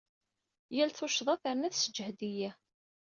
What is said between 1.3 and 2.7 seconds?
terna tesseǧhed-iyi.